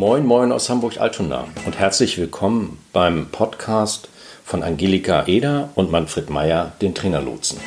[0.00, 4.08] Moin, moin aus Hamburg-Altona und herzlich willkommen beim Podcast
[4.42, 7.60] von Angelika Eder und Manfred Meyer, den Trainerlotsen.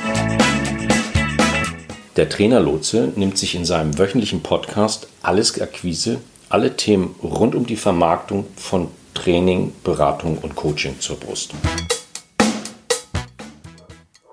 [2.15, 7.75] Der Trainerlotse nimmt sich in seinem wöchentlichen Podcast alles Akquise, alle Themen rund um die
[7.75, 11.53] Vermarktung von Training, Beratung und Coaching zur Brust.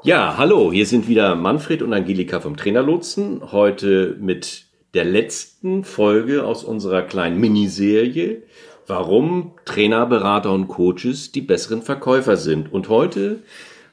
[0.05, 3.53] Ja, hallo, hier sind wieder Manfred und Angelika vom Trainerlotsen.
[3.53, 8.43] Heute mit der letzten Folge aus unserer kleinen Miniserie,
[8.87, 12.73] warum Trainer, Berater und Coaches die besseren Verkäufer sind.
[12.73, 13.43] Und heute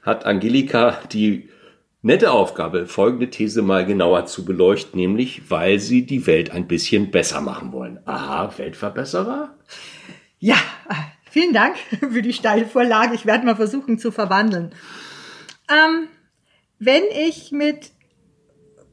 [0.02, 1.50] hat Angelika die
[2.02, 7.12] nette Aufgabe, folgende These mal genauer zu beleuchten, nämlich weil sie die Welt ein bisschen
[7.12, 8.00] besser machen wollen.
[8.06, 9.56] Aha, Weltverbesserer?
[10.40, 10.58] Ja,
[11.30, 11.76] vielen Dank
[12.12, 13.14] für die Steilvorlage.
[13.14, 14.74] Ich werde mal versuchen zu verwandeln.
[15.70, 16.08] Ähm,
[16.80, 17.92] wenn ich mit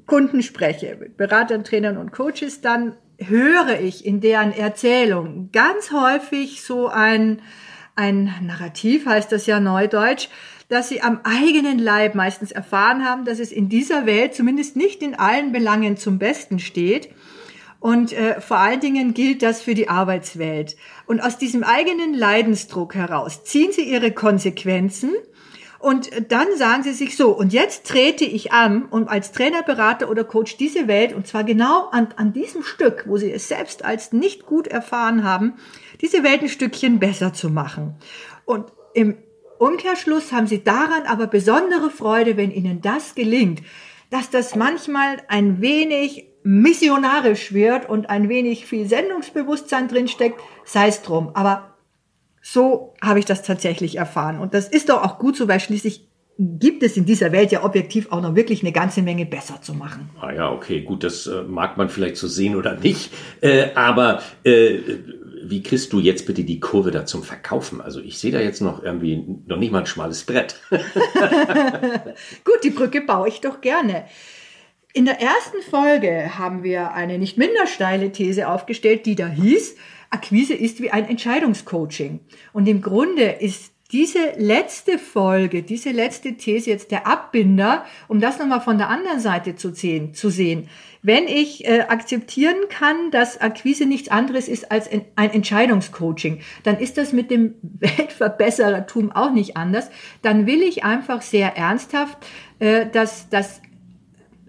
[0.07, 6.63] Kunden spreche, mit Beratern, Trainern und Coaches, dann höre ich in deren Erzählung ganz häufig
[6.63, 7.41] so ein,
[7.95, 10.29] ein Narrativ, heißt das ja neudeutsch,
[10.69, 15.03] dass sie am eigenen Leib meistens erfahren haben, dass es in dieser Welt zumindest nicht
[15.03, 17.11] in allen Belangen zum Besten steht.
[17.81, 20.75] Und äh, vor allen Dingen gilt das für die Arbeitswelt.
[21.07, 25.13] Und aus diesem eigenen Leidensdruck heraus ziehen sie ihre Konsequenzen
[25.85, 30.09] und dann sagen sie sich so, und jetzt trete ich an, um als Trainer, Berater
[30.09, 33.85] oder Coach diese Welt, und zwar genau an, an diesem Stück, wo sie es selbst
[33.85, 35.57] als nicht gut erfahren haben,
[36.01, 37.97] diese Welt ein Stückchen besser zu machen.
[38.47, 39.19] Und im
[39.59, 43.61] Umkehrschluss haben sie daran aber besondere Freude, wenn ihnen das gelingt,
[44.09, 51.03] dass das manchmal ein wenig missionarisch wird und ein wenig viel Sendungsbewusstsein drinsteckt, sei es
[51.03, 51.33] drum.
[51.35, 51.74] Aber
[52.47, 54.39] so habe ich das tatsächlich erfahren.
[54.39, 56.07] Und das ist doch auch gut so, weil schließlich
[56.37, 59.73] gibt es in dieser Welt ja objektiv auch noch wirklich eine ganze Menge besser zu
[59.73, 60.11] machen.
[60.21, 63.11] Ah ja, okay, gut, das äh, mag man vielleicht so sehen oder nicht.
[63.41, 64.79] Äh, aber äh,
[65.43, 67.81] wie kriegst du jetzt bitte die Kurve da zum Verkaufen?
[67.81, 70.61] Also ich sehe da jetzt noch irgendwie noch nicht mal ein schmales Brett.
[70.71, 74.05] gut, die Brücke baue ich doch gerne.
[74.93, 79.77] In der ersten Folge haben wir eine nicht minder steile These aufgestellt, die da hieß,
[80.15, 82.21] Akquise ist wie ein Entscheidungscoaching.
[82.53, 88.39] Und im Grunde ist diese letzte Folge, diese letzte These jetzt der Abbinder, um das
[88.39, 90.15] nochmal von der anderen Seite zu sehen.
[90.15, 90.69] Zu sehen.
[91.03, 96.97] Wenn ich äh, akzeptieren kann, dass Akquise nichts anderes ist als ein Entscheidungscoaching, dann ist
[96.97, 99.91] das mit dem Weltverbesserertum auch nicht anders.
[100.23, 102.19] Dann will ich einfach sehr ernsthaft,
[102.59, 103.61] äh, dass das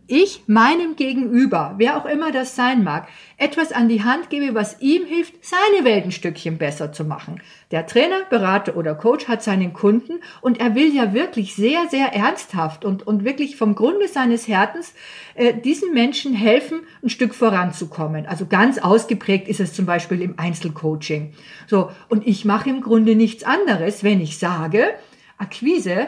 [0.07, 3.07] ich meinem Gegenüber, wer auch immer das sein mag,
[3.37, 7.41] etwas an die Hand gebe, was ihm hilft, seine Welt ein Stückchen besser zu machen.
[7.71, 12.13] Der Trainer, Berater oder Coach hat seinen Kunden und er will ja wirklich sehr, sehr
[12.13, 14.93] ernsthaft und, und wirklich vom Grunde seines Herzens
[15.33, 18.25] äh, diesen Menschen helfen, ein Stück voranzukommen.
[18.25, 21.33] Also ganz ausgeprägt ist es zum Beispiel im Einzelcoaching.
[21.67, 24.93] So, und ich mache im Grunde nichts anderes, wenn ich sage,
[25.37, 26.07] Akquise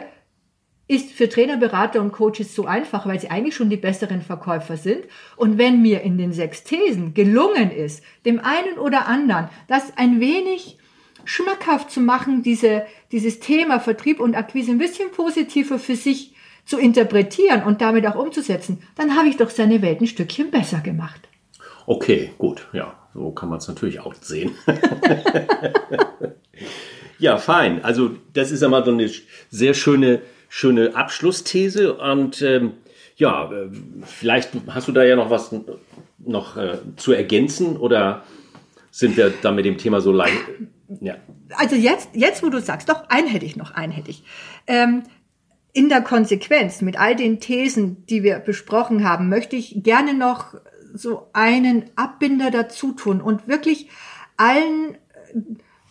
[0.88, 4.78] ist für Trainer, Berater und Coaches so einfach, weil sie eigentlich schon die besseren Verkäufer
[4.78, 5.04] sind.
[5.36, 10.18] Und wenn mir in den sechs Thesen gelungen ist, dem einen oder anderen das ein
[10.18, 10.78] wenig
[11.24, 16.34] schmackhaft zu machen, diese, dieses Thema Vertrieb und Akquise ein bisschen positiver für sich
[16.64, 20.80] zu interpretieren und damit auch umzusetzen, dann habe ich doch seine Welt ein Stückchen besser
[20.80, 21.28] gemacht.
[21.86, 24.52] Okay, gut, ja, so kann man es natürlich auch sehen.
[27.18, 27.84] ja, fein.
[27.84, 29.10] Also das ist ja mal so eine
[29.50, 32.72] sehr schöne schöne Abschlussthese und ähm,
[33.16, 33.68] ja, äh,
[34.04, 35.54] vielleicht hast du da ja noch was
[36.18, 38.22] noch äh, zu ergänzen oder
[38.90, 40.38] sind wir da mit dem Thema so leicht?
[41.00, 41.16] Ja.
[41.56, 44.24] Also jetzt, jetzt, wo du sagst, doch, einen hätte ich noch, einen hätte ich.
[44.66, 45.02] Ähm,
[45.72, 50.54] in der Konsequenz mit all den Thesen, die wir besprochen haben, möchte ich gerne noch
[50.94, 53.88] so einen Abbinder dazu tun und wirklich
[54.36, 54.96] allen,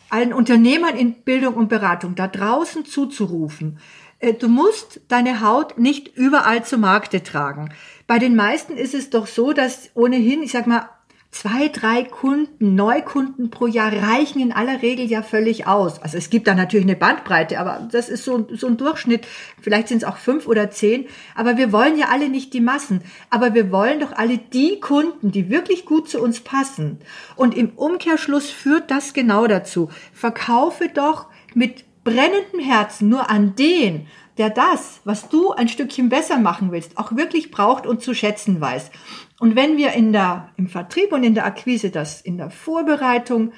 [0.10, 3.80] allen Unternehmern in Bildung und Beratung da draußen zuzurufen.
[4.20, 7.70] Äh, du musst deine Haut nicht überall zu Markte tragen.
[8.08, 10.90] Bei den meisten ist es doch so, dass ohnehin, ich sag mal,
[11.30, 16.02] zwei, drei Kunden, Neukunden pro Jahr reichen in aller Regel ja völlig aus.
[16.02, 19.28] Also es gibt da natürlich eine Bandbreite, aber das ist so, so ein Durchschnitt.
[19.62, 21.06] Vielleicht sind es auch fünf oder zehn.
[21.36, 23.02] Aber wir wollen ja alle nicht die Massen.
[23.30, 27.00] Aber wir wollen doch alle die Kunden, die wirklich gut zu uns passen.
[27.36, 29.90] Und im Umkehrschluss führt das genau dazu.
[30.14, 34.08] Verkaufe doch mit brennendem Herzen nur an den,
[34.38, 38.62] der das, was du ein Stückchen besser machen willst, auch wirklich braucht und zu schätzen
[38.62, 38.92] weiß.
[39.40, 43.52] Und wenn wir in der, im Vertrieb und in der Akquise das in der Vorbereitung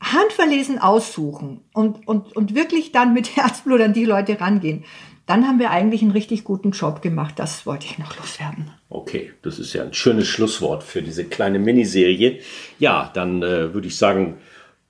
[0.00, 4.84] handverlesen aussuchen und, und, und wirklich dann mit Herzblut an die Leute rangehen,
[5.26, 7.34] dann haben wir eigentlich einen richtig guten Job gemacht.
[7.36, 8.70] Das wollte ich noch loswerden.
[8.88, 12.40] Okay, das ist ja ein schönes Schlusswort für diese kleine Miniserie.
[12.78, 14.38] Ja, dann äh, würde ich sagen,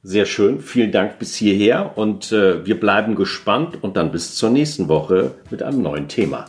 [0.06, 0.60] sehr schön.
[0.60, 5.34] Vielen Dank bis hierher und äh, wir bleiben gespannt und dann bis zur nächsten Woche
[5.50, 6.44] mit einem neuen Thema.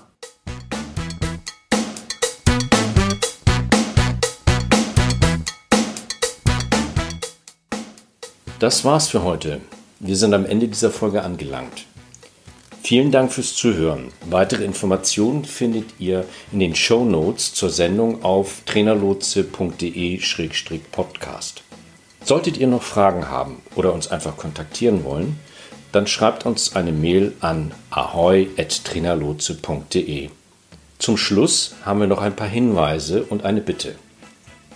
[8.59, 9.59] Das war's für heute.
[10.00, 11.88] Wir sind am Ende dieser Folge angelangt.
[12.83, 14.09] Vielen Dank fürs Zuhören.
[14.30, 21.63] Weitere Informationen findet ihr in den Show Notes zur Sendung auf trainerlotse.de-podcast.
[22.27, 25.39] Solltet ihr noch Fragen haben oder uns einfach kontaktieren wollen,
[25.94, 30.29] dann schreibt uns eine Mail an ahoy.trainerlotse.de.
[31.00, 33.95] Zum Schluss haben wir noch ein paar Hinweise und eine Bitte.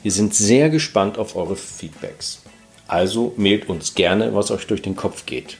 [0.02, 2.42] Wir sind sehr gespannt auf eure Feedbacks.
[2.88, 5.58] Also mailt uns gerne, was euch durch den Kopf geht.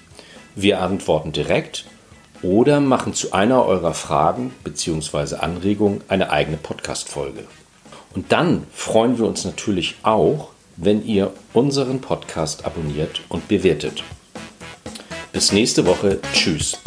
[0.56, 1.84] Wir antworten direkt
[2.42, 5.36] oder machen zu einer eurer Fragen bzw.
[5.36, 7.44] Anregungen eine eigene Podcast-Folge.
[8.16, 10.52] Und dann freuen wir uns natürlich auch,
[10.84, 14.04] wenn ihr unseren Podcast abonniert und bewertet.
[15.32, 16.20] Bis nächste Woche.
[16.34, 16.78] Tschüss.